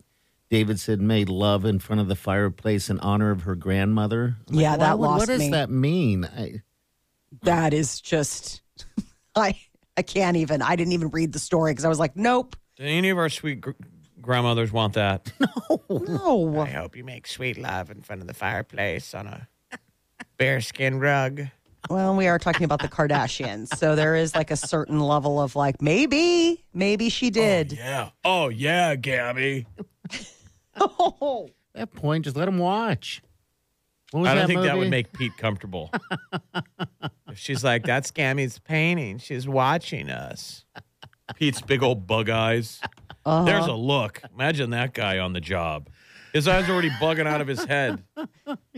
[0.50, 4.38] Davidson made love in front of the fireplace in honor of her grandmother.
[4.50, 5.50] I'm Yeah, why that would- lost What does me.
[5.52, 6.26] that mean?
[6.26, 6.62] I,
[7.44, 8.62] That is just,
[9.36, 9.60] I,
[10.00, 12.86] I can't even, I didn't even read the story because I was like, nope, Do
[12.86, 13.72] any of our sweet gr-
[14.22, 15.30] grandmothers want that?
[15.70, 15.82] no.
[15.90, 16.62] No.
[16.62, 19.50] I hope you make sweet love in front of the fireplace on a
[20.38, 21.48] bearskin rug.
[21.90, 23.76] Well, we are talking about the Kardashians.
[23.76, 27.74] So there is like a certain level of like, maybe, maybe she oh, did.
[27.74, 28.12] Yeah.
[28.24, 29.68] Oh yeah, Gabby.
[30.82, 33.22] Oh, at that point, just let him watch.
[34.12, 35.92] What was I don't that think that would make Pete comfortable.
[37.36, 39.20] she's like, "That's Gammy's painting.
[39.20, 40.66] She's watching us."
[41.36, 42.80] Pete's big old bug eyes.
[43.26, 43.44] Uh-huh.
[43.46, 44.22] There's a look.
[44.34, 45.90] Imagine that guy on the job.
[46.34, 48.04] His eyes are already bugging out of his head.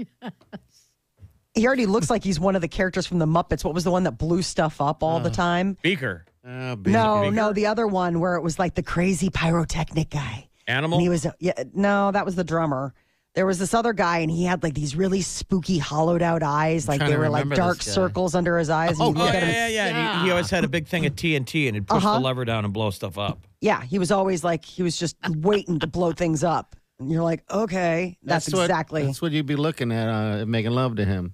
[1.54, 3.64] he already looks like he's one of the characters from the Muppets.
[3.64, 5.78] What was the one that blew stuff up all the time?
[5.82, 6.26] Beaker.
[6.44, 6.50] Busy
[6.92, 7.32] No, beaker.
[7.36, 10.50] no, the other one where it was like the crazy pyrotechnic guy.
[10.68, 10.98] Animal.
[10.98, 12.94] And he was yeah, no, that was the drummer.
[13.34, 16.88] There was this other guy, and he had like these really spooky, hollowed out eyes,
[16.88, 17.94] like trying they to were like remember dark this guy.
[17.94, 18.92] circles under his eyes.
[18.92, 20.20] And Oh, you look yeah, at him, yeah, yeah, yeah.
[20.20, 22.16] He, he always had a big thing of TNT and he'd push Uh-huh.
[22.16, 23.48] the lever down and blow stuff up.
[23.62, 26.76] yeah, he was always like he was just waiting to blow things up.
[27.00, 29.06] And you're like, okay, that's, what- exactly.
[29.06, 31.34] That's what you'd be looking at, uh, making love to him.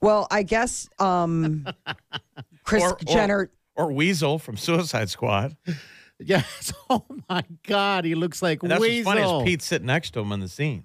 [0.00, 1.66] well, I guess um,
[2.64, 3.50] Kris Or- or- Jenner.
[3.76, 5.54] Or Weasel from Suicide Squad.
[6.22, 6.74] Yes.
[6.90, 9.10] Oh my God, he looks like And that's Weasel.
[9.10, 10.84] what's funny is Pete sitting next to him in the scene.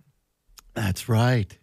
[0.76, 1.58] That's right.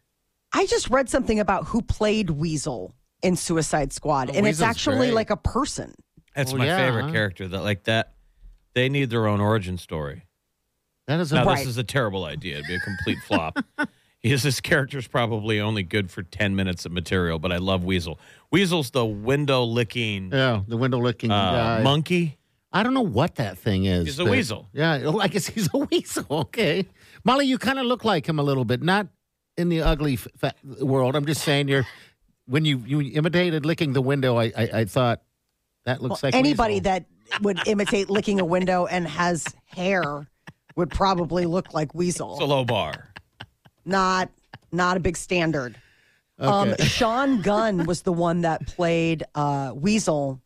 [0.53, 4.97] I just read something about who played Weasel in Suicide Squad, Oh, and it's actually
[5.09, 5.15] great.
[5.15, 5.95] like a person.
[6.35, 7.13] That's Oh, my yeah, favorite huh?
[7.13, 7.49] character.
[7.49, 8.15] That like that.
[8.75, 10.25] They need their own origin story.
[11.07, 11.59] That is a Now Right.
[11.59, 12.55] this is a terrible idea.
[12.57, 13.59] It'd be a complete flop.
[14.21, 18.21] His this character's probably only good for ten minutes of material, but I love Weasel.
[18.53, 21.83] Weasel's the window licking yeah, the window licking uh, guy.
[21.83, 22.39] monkey.
[22.73, 24.05] I don't know what that thing is.
[24.07, 24.69] He's a but- weasel.
[24.73, 26.25] Yeah, I guess he's a weasel.
[26.31, 26.87] Okay,
[27.25, 28.83] Molly, you kind of look like him a little bit.
[28.83, 29.09] Not
[29.57, 30.55] in the ugly f- fa-
[30.85, 31.15] world.
[31.17, 31.87] I'm just saying you're
[32.47, 34.37] when you you imitated licking the window.
[34.39, 35.23] I I, I thought
[35.85, 36.83] that looks like Anybody Weasel.
[36.85, 37.05] that
[37.43, 40.27] would imitate licking a window and has hair
[40.77, 42.33] would probably look like Weasel.
[42.33, 43.13] It's a low bar.
[43.85, 44.31] not
[44.71, 45.77] not a big standard.
[46.39, 50.41] Um, Sean Gunn was the one that played uh, Weasel.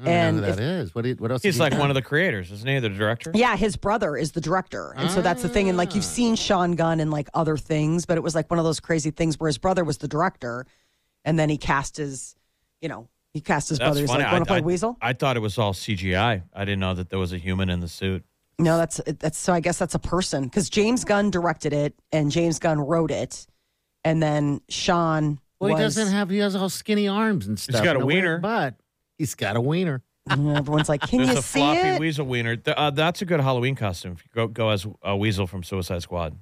[0.00, 0.94] I don't know and who if- that is.
[0.94, 1.42] What, you- what else?
[1.42, 1.78] He's like do?
[1.78, 2.78] one of the creators, isn't he?
[2.78, 3.32] The director.
[3.34, 4.94] Yeah, his brother is the director.
[4.96, 5.68] And so that's the thing.
[5.68, 6.08] And like you've ah.
[6.08, 9.10] seen Sean Gunn in like other things, but it was like one of those crazy
[9.10, 10.66] things where his brother was the director
[11.24, 12.34] and then he cast his
[12.80, 14.00] you know, he cast his That's brother.
[14.00, 14.24] He's funny.
[14.24, 14.96] like, want to I, play I- Weasel?
[15.00, 16.42] I thought it was all CGI.
[16.54, 18.24] I didn't know that there was a human in the suit.
[18.58, 19.54] No, that's that's so.
[19.54, 23.46] I guess that's a person because James Gunn directed it and James Gunn wrote it,
[24.04, 25.40] and then Sean.
[25.58, 26.28] Well, he doesn't have.
[26.28, 27.76] He has all skinny arms and stuff.
[27.76, 28.38] He's got a and weird wiener.
[28.38, 28.74] butt.
[29.20, 30.02] He's got a wiener.
[30.30, 32.56] And everyone's like, "Can There's you a see floppy it?" weasel wiener.
[32.56, 34.12] Th- uh, that's a good Halloween costume.
[34.12, 36.38] If you go go as a weasel from Suicide Squad.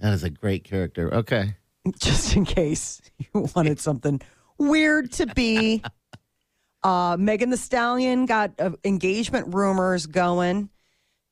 [0.00, 1.14] That is a great character.
[1.14, 1.54] Okay.
[2.00, 4.20] Just in case you wanted something
[4.58, 5.84] weird to be.
[6.82, 10.68] Uh, Megan Thee Stallion got uh, engagement rumors going.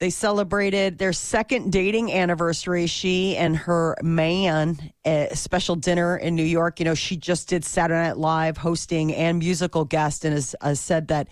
[0.01, 2.87] They celebrated their second dating anniversary.
[2.87, 6.79] She and her man, a special dinner in New York.
[6.79, 10.79] You know, she just did Saturday Night Live hosting and musical guest, and has, has
[10.79, 11.29] said that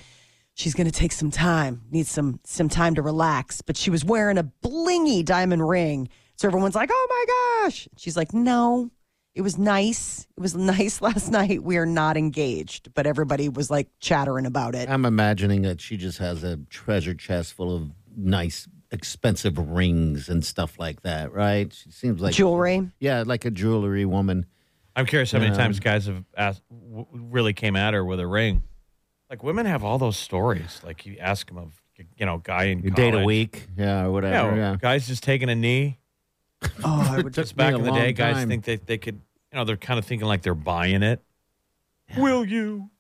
[0.55, 3.61] she's going to take some time, needs some some time to relax.
[3.63, 8.17] But she was wearing a blingy diamond ring, so everyone's like, "Oh my gosh!" She's
[8.17, 8.91] like, "No,
[9.37, 10.27] it was nice.
[10.37, 11.63] It was nice last night.
[11.63, 14.91] We are not engaged." But everybody was like chattering about it.
[14.91, 20.45] I'm imagining that she just has a treasure chest full of nice, expensive rings and
[20.45, 21.73] stuff like that, right?
[21.73, 22.91] She seems like Jewelry.
[22.99, 24.47] Yeah, like a jewelry woman.
[24.95, 25.59] I'm curious how many Yeah.
[25.59, 28.63] times guys have asked, w- really came at her with a ring.
[29.29, 30.81] Like women have all those stories.
[30.85, 31.83] Like you ask them of,
[32.17, 34.57] you know, guy in You date a week, yeah, or Yeah, whatever.
[34.57, 34.77] Yeah.
[34.81, 35.99] guys just taking a knee.
[36.85, 39.17] Oh, I would Just back in the long day, guys think they they could,
[39.53, 41.21] you know, they're kind of thinking like they're buying it.
[42.17, 42.91] Will you?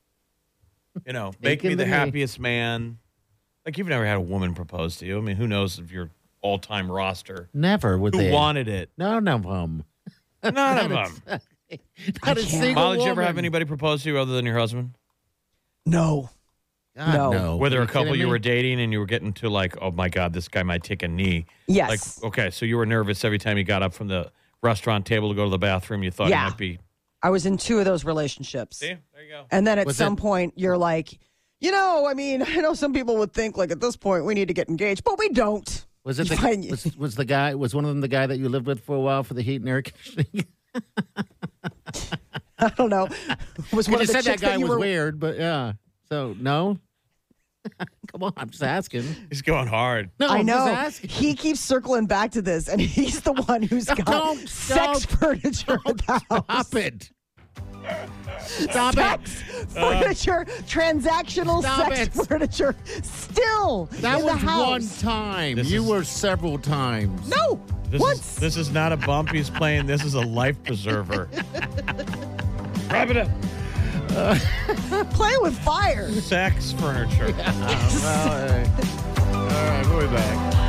[1.06, 2.98] You know, make me the the happiest man.
[3.66, 5.18] Like you've never had a woman propose to you.
[5.18, 8.30] I mean, who knows if your all-time roster Never would who they.
[8.30, 8.90] wanted it?
[8.96, 9.84] None of them.
[10.44, 11.40] None of them.
[12.24, 13.38] Not a single Molly, did you ever have woman.
[13.44, 14.92] anybody propose to you other than your husband?
[15.84, 16.30] no.
[16.96, 17.30] God, No.
[17.32, 17.56] no.
[17.58, 18.30] Were there Are a couple kidding you me?
[18.30, 21.02] were dating and you were getting to like, oh my god, this guy might take
[21.02, 21.44] a knee?
[21.66, 21.90] Yes.
[22.22, 24.30] Like, okay, so you were nervous every time you got up from the
[24.62, 26.02] restaurant table to go to the bathroom.
[26.02, 26.44] You thought Yeah.
[26.44, 26.78] you might be.
[27.22, 28.78] I was in two of those relationships.
[28.78, 29.44] See, there you go.
[29.50, 31.18] And then at Was some it- point, you're like,
[31.60, 34.34] you know, I mean, I know some people would think like at this point we
[34.34, 35.86] need to get engaged, but we don't.
[36.04, 36.68] Was it the Fine.
[36.70, 38.94] was, was the guy was one of them the guy that you lived with for
[38.96, 40.46] a while for the heat and air conditioning?
[42.58, 43.08] I don't know.
[43.72, 45.72] Was one you of the said that guy you was were- weird, but yeah.
[46.08, 46.78] So no.
[48.12, 49.02] Come on, I'm just asking.
[49.28, 50.10] He's going hard.
[50.20, 50.54] No, I I'm know.
[50.66, 50.68] just
[51.02, 51.10] asking.
[51.10, 55.18] He keeps circling back to this, and he's the one who's got Don't- sex don't-
[55.18, 56.68] furniture in the house.
[56.68, 57.10] Stop it.
[58.46, 59.68] Stop Sex it.
[59.70, 62.26] furniture, transactional sex it.
[62.26, 64.68] furniture, still That in the was house.
[64.68, 65.56] one time.
[65.56, 67.28] This you is- were several times.
[67.28, 68.18] No, This once.
[68.20, 69.86] is this is not a bump he's playing.
[69.86, 71.28] This is a life preserver.
[72.90, 73.28] Wrap it up.
[75.10, 76.10] Play with fire.
[76.12, 77.34] Sex furniture.
[77.38, 77.52] Uh,
[78.02, 78.68] well, all right.
[79.34, 80.65] All right, we'll be back.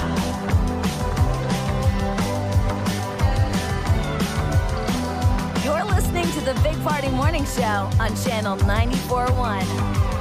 [5.98, 10.17] Listening to the Big Party Morning Show on Channel 94.1.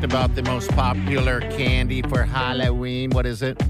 [0.00, 3.10] talked about the most popular candy for Halloween.
[3.10, 3.60] What is it?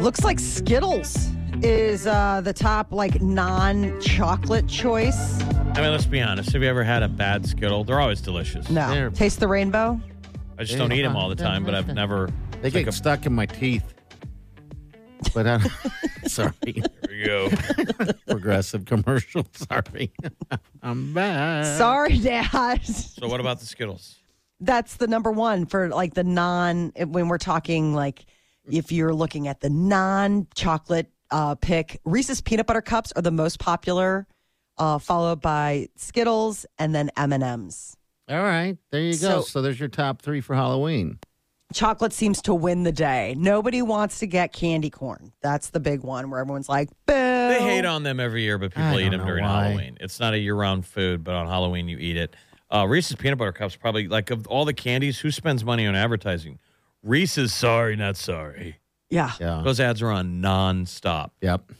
[0.00, 1.28] Looks like Skittles
[1.62, 5.40] is uh, the top like non-chocolate choice.
[5.42, 6.50] I mean, let's be honest.
[6.52, 7.84] Have you ever had a bad Skittle?
[7.84, 8.68] They're always delicious.
[8.70, 9.10] No, There.
[9.10, 10.00] taste the rainbow.
[10.58, 12.28] I just don't eat them all the time, but I've never.
[12.60, 13.94] They it's like get a- stuck in my teeth.
[15.32, 15.60] But I
[16.26, 17.48] sorry, Here we go.
[18.26, 19.46] progressive commercial.
[19.54, 20.12] Sorry,
[20.82, 21.64] I'm back.
[21.78, 22.84] Sorry, Dad.
[22.84, 24.18] So, what about the Skittles?
[24.62, 26.92] That's the number one for like the non.
[26.96, 28.24] When we're talking like,
[28.70, 33.58] if you're looking at the non-chocolate uh, pick, Reese's peanut butter cups are the most
[33.58, 34.26] popular,
[34.78, 37.96] uh, followed by Skittles and then M and M's.
[38.28, 39.16] All right, there you go.
[39.16, 41.18] So- So, there's your top three for Halloween.
[41.74, 43.34] chocolate seems to win the day.
[43.36, 45.32] Nobody wants to get candy corn.
[45.42, 47.14] That's the big one where everyone's like, boo.
[47.14, 49.64] They hate on them every year, but I people eat them during why.
[49.68, 49.96] Halloween.
[50.00, 52.36] It's not a year-round food, but on Halloween you eat it.
[52.72, 55.18] Uh, Reese's peanut butter cups probably like of all the candies.
[55.20, 56.58] Who spends money on advertising?
[57.02, 58.78] Reese's, sorry, not sorry.
[59.10, 59.32] Yeah.
[59.38, 59.60] Yeah.
[59.64, 61.30] Those ads are on nonstop.
[61.42, 61.70] Yep.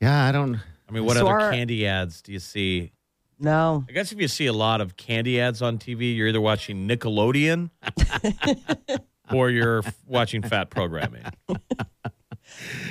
[0.00, 0.56] Yeah, I don't.
[0.88, 2.92] I mean, what So other our- candy ads do you see?
[3.38, 3.84] No.
[3.88, 6.88] I guess if you see a lot of candy ads on TV, you're either watching
[6.88, 7.68] Nickelodeon
[9.32, 11.22] or you're watching fat programming.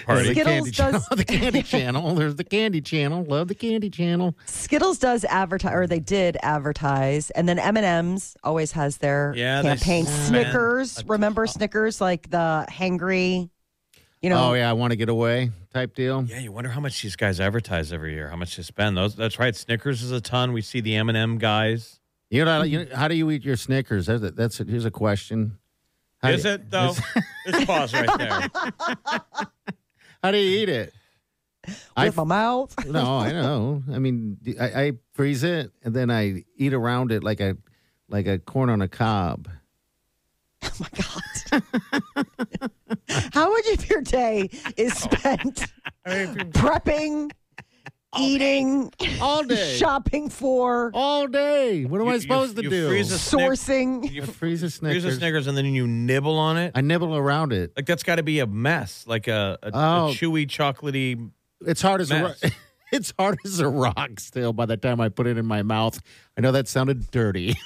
[0.05, 0.27] Party.
[0.29, 0.91] The Skittles candy channel.
[0.99, 2.15] does- the candy channel.
[2.15, 3.23] There's the candy channel.
[3.23, 4.35] Love the candy channel.
[4.45, 9.33] Skittles does advertise, or they did advertise, and then M and M's always has their
[9.35, 10.05] Yeah, campaign.
[10.05, 13.49] Snickers, remember Snickers, like the hangry,
[14.21, 16.23] You know, oh yeah, I want to get away type deal.
[16.23, 18.29] Yeah, you wonder how much these guys advertise every year.
[18.29, 18.95] How much they spend.
[18.97, 19.15] Those.
[19.15, 19.55] That's right.
[19.55, 20.53] Snickers is a ton.
[20.53, 21.99] We see the M and M guys.
[22.29, 24.07] You know, you know, how do you eat your Snickers?
[24.07, 25.57] That's, that's here's a question.
[26.25, 26.95] How is do, it though?
[27.45, 28.49] Let's pause right there.
[30.23, 30.93] How do you eat it?
[31.95, 32.85] I with my mouth.
[32.87, 33.83] no, I know.
[33.91, 37.57] I mean, I, I freeze it and then I eat around it like a
[38.09, 39.47] like a corn on a cob.
[40.63, 41.61] Oh my God.
[43.33, 45.09] How much of your day is oh.
[45.09, 45.65] spent
[46.05, 47.31] prepping,
[48.19, 51.85] eating, All day, shopping for, all day.
[51.85, 52.87] What am You- I you- supposed to you do?
[52.89, 54.11] freeze a Snick- sourcing?
[54.11, 55.05] You I freeze a freeze Snickers.
[55.05, 56.71] a Snickers and then you nibble on it.
[56.75, 57.73] I nibble around it.
[57.75, 60.11] Like that's got to be a mess, like a, a, a Oh.
[60.13, 61.29] chewy, chocolatey.
[61.61, 62.43] It's hard as a Mess.
[62.43, 62.51] rock.
[62.95, 66.01] It's hard as a rock still by the time I put it in my mouth.
[66.37, 67.53] I know that sounded dirty.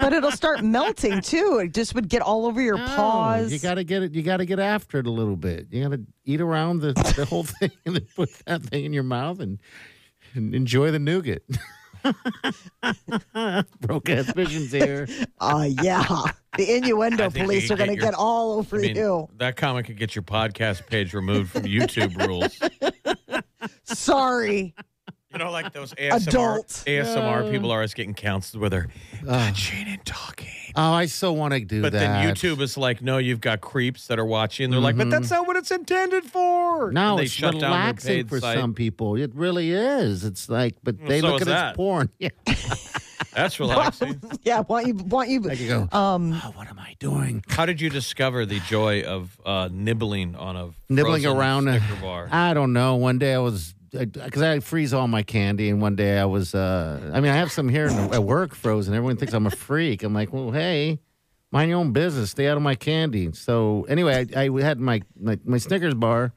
[0.00, 1.60] But it'll start melting too.
[1.62, 3.52] It just would get all over your paws.
[3.52, 4.14] You got to get it.
[4.14, 5.66] You got to get after it a little bit.
[5.70, 8.92] You got to eat around the, the whole thing and then put that thing in
[8.92, 9.58] your mouth and,
[10.34, 11.42] and enjoy the nougat.
[13.80, 15.08] Broke ass visions here.
[15.40, 16.04] Uh, yeah.
[16.56, 19.28] The innuendo police are going to get all over I mean, you.
[19.36, 22.58] that comment could get your podcast page removed from YouTube rules.
[23.88, 24.74] Sorry.
[25.30, 26.68] You know, like those ASMR Adult.
[26.86, 28.88] ASMR people are always getting counseled where they're
[29.26, 30.48] touching and talking.
[30.74, 31.92] Oh, I so want to do that.
[31.92, 32.22] But that.
[32.24, 34.70] then YouTube is like, no, you've got creeps that are watching.
[34.70, 36.86] They're like, but that's not what it's intended for.
[36.86, 36.94] Mm-hmm.
[36.94, 38.56] No, and they it's shut down their relaxing paid for site.
[38.58, 39.16] some people.
[39.16, 40.24] It really is.
[40.24, 41.70] It's like, but they so look is at it that.
[41.72, 42.08] as porn.
[42.18, 42.28] Yeah.
[43.34, 44.20] That's relaxing.
[44.42, 45.96] Yeah, why you want you I can go.
[45.96, 47.44] um oh, what am I doing?
[47.48, 51.68] How did you discover the joy of uh, nibbling on a Nibbling frozen around.
[51.68, 52.28] a- Snicker bar?
[52.32, 52.96] I don't know.
[52.96, 56.54] One day I was because I, freeze all my candy, and one day I was.
[56.54, 58.94] uh I mean, I have some here at work frozen.
[58.94, 60.02] Everyone thinks I'm a freak.
[60.02, 61.00] I'm like, well, hey,
[61.50, 62.30] mind your own business.
[62.30, 63.32] Stay out of my candy.
[63.32, 66.32] So anyway, I, I had my, my my Snickers bar.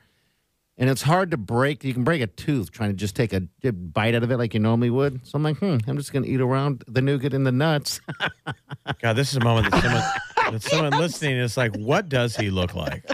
[0.78, 1.84] And it's hard to break.
[1.84, 4.56] You can break a tooth trying to just take a, bite out of it like
[4.56, 5.28] you normally would.
[5.28, 8.02] So I'm like, hmm, I'm just going to eat around the nougat and the nuts.
[9.02, 12.50] God, this is a moment that someone, that someone listening is like, what does he
[12.50, 13.06] look like?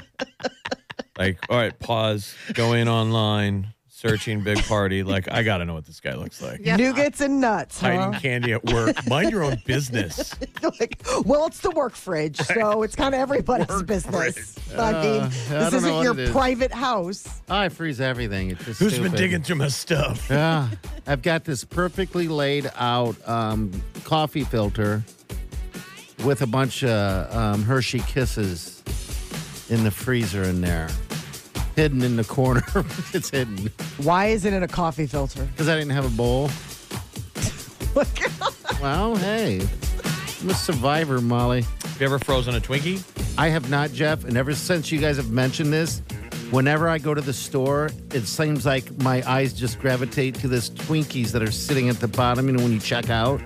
[1.18, 5.02] Like, all right, pause, go in online, searching big party.
[5.02, 6.62] Like, I got to know what this guy looks like.
[6.62, 7.82] nougats and nuts.
[7.82, 8.20] Hiding Huh?
[8.20, 8.96] candy at work.
[9.08, 10.36] Mind your own business.
[10.80, 14.56] like, well, it's the work fridge, so it's kind of everybody's Work business.
[14.78, 16.30] I mean, Uh, I this don't isn't your it is.
[16.30, 17.28] private house.
[17.50, 18.52] I freeze everything.
[18.52, 19.14] It's just Who's stupid.
[19.14, 20.30] been digging through my stuff?
[20.38, 20.70] Yeah,
[21.08, 23.72] I've got this perfectly laid out um,
[24.04, 25.04] coffee filter
[26.24, 28.84] with a bunch of um, Hershey Kisses
[29.70, 30.90] in the freezer in there,
[31.78, 32.64] hidden in the corner.
[33.14, 35.46] it's hidden Why isn't it a coffee filter?
[35.46, 36.50] because I didn't have a bowl.
[38.82, 39.62] well, hey,
[40.42, 41.62] I'm a survivor, Molly.
[41.62, 43.04] Have you ever frozen a Twinkie?
[43.38, 46.02] I have not, Jeff, and ever since you guys have mentioned this,
[46.52, 50.70] whenever I go to the store, it seems like my eyes just gravitate to this
[50.70, 53.42] Twinkies that are sitting at the bottom, you know, when you check out.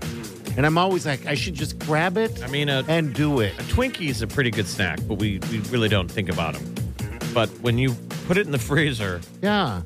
[0.58, 3.54] And I'm always like, I should just grab it I mean, a, and do it.
[3.58, 6.76] a Twinkie is a pretty good snack, but we, we really don't think about them.
[7.34, 7.96] But when you
[8.28, 9.82] put it in the freezer, Yeah.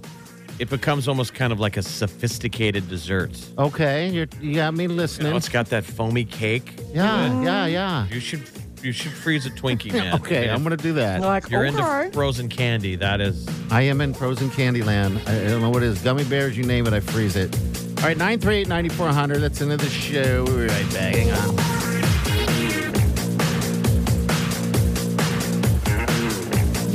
[0.59, 3.31] it becomes almost kind of like a sophisticated dessert.
[3.57, 4.09] Okay.
[4.09, 5.31] You're, you got me You listening.
[5.31, 6.73] know, it's got that foamy cake.
[6.93, 8.07] yeah, yeah, yeah.
[8.07, 8.41] You should
[8.83, 10.13] you should freeze a Twinkie, man.
[10.19, 11.21] Okay, I mean, I'm going to do that.
[11.21, 11.75] Like, You're okay.
[12.05, 12.95] into frozen candy.
[12.95, 15.27] That is I am in frozen Candyland.
[15.27, 16.01] I I don't know what it is.
[16.01, 17.55] Gummy bears, you name it, I freeze it.
[17.97, 19.39] All right, 938 9400.
[19.39, 20.43] That's into the show.
[20.43, 21.15] We'll be right back.
[21.15, 21.94] Hang on.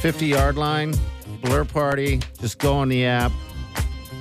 [0.00, 0.92] 50 yard line,
[1.36, 2.20] blur party.
[2.40, 3.32] Just go on the app,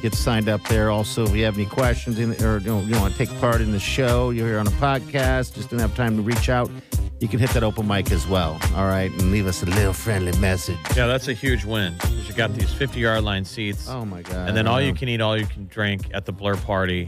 [0.02, 0.92] get signed up there.
[0.92, 3.62] Also, if you have any questions in, or you, know, you want to take part
[3.62, 6.70] in the show, you're here on a podcast, just don't have time to reach out,
[7.22, 8.60] you can hit that open mic as well.
[8.76, 10.78] All right, and leave us a little friendly message.
[10.96, 11.96] yeah, that's a huge win.
[11.98, 14.50] 'cause You got these 50 yard line seats, Oh my God.
[14.50, 17.06] and then all you can eat, all you can drink at the Blur party.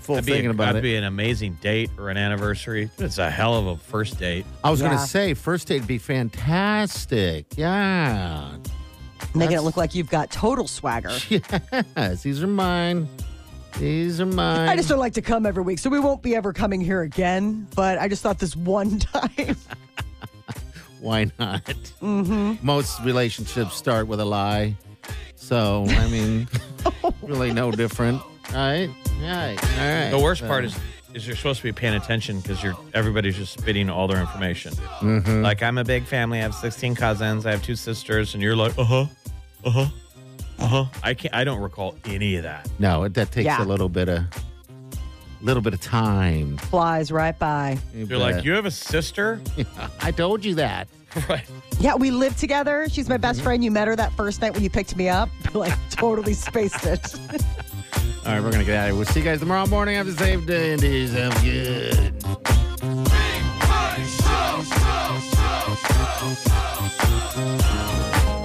[0.00, 0.82] full That'd be, thinking a, about that'd it.
[0.82, 2.88] be an amazing date or an anniversary.
[2.98, 4.46] It's a hell of a first date.
[4.64, 4.98] I was going Yeah.
[5.02, 7.44] to say, first date would be fantastic.
[7.56, 8.48] Yeah.
[9.34, 11.10] Making it look like you've got total swagger.
[11.96, 13.08] Yes, these are mine.
[13.78, 14.68] These are mine.
[14.68, 17.02] I just don't like to come every week, so we won't be ever coming here
[17.02, 17.68] again.
[17.76, 19.56] But I just thought this one time.
[21.00, 21.64] Why not?
[22.02, 22.54] Mm-hmm.
[22.66, 24.76] Most relationships start with a lie.
[25.36, 26.48] So, I mean,
[27.22, 28.20] really no different.
[28.20, 28.90] All right.
[29.22, 29.56] All right.
[29.78, 30.10] All right.
[30.10, 30.76] The worst So- part is
[31.14, 34.72] is you're supposed to be paying attention because you're everybody's just spitting all their information.
[35.00, 35.42] Mm-hmm.
[35.42, 36.38] Like I'm a big family.
[36.38, 37.46] I have 16 cousins.
[37.46, 39.06] I have two sisters, and you're like, uh huh,
[39.64, 39.86] uh huh,
[40.58, 40.84] uh huh.
[41.02, 41.34] I can't.
[41.34, 42.68] I don't recall any of that.
[42.78, 43.62] No, that takes Yeah.
[43.62, 44.24] a little bit of
[45.42, 46.58] little bit of time.
[46.58, 47.78] Flies right by.
[47.94, 49.40] You're like, you have a sister,
[50.02, 50.88] I told you that.
[51.28, 51.44] right?
[51.80, 52.86] Yeah, we live together.
[52.90, 53.64] She's my best friend.
[53.64, 55.28] You met her that first night when you picked me up.
[55.52, 57.12] Like, totally spaced it.
[58.26, 58.96] All right, we're gonna get out of here.
[58.96, 59.96] We'll see you guys tomorrow morning.
[59.96, 62.14] Have a safe day and do yourself um, good.
[67.40, 68.39] Squirrel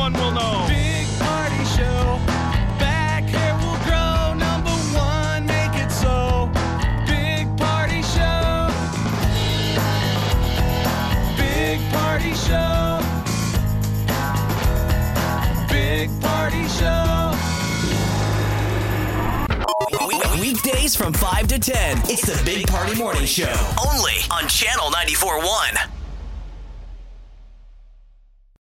[0.00, 0.66] everyone will know.
[0.68, 2.18] Big party show.
[2.78, 4.34] Back hair will grow.
[4.34, 6.50] Number one, make it so.
[7.06, 8.70] Big party show.
[11.36, 13.00] Big party show.
[15.68, 17.34] Big party show.
[20.40, 21.98] Weekdays from 5 to 10.
[22.04, 23.52] It's the Big Party Morning Show.
[23.86, 25.89] Only on Channel 94.1.